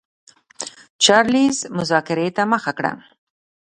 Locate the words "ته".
2.35-2.43